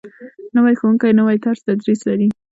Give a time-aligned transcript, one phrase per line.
[0.55, 2.27] نوی ښوونکی نوی طرز تدریس لري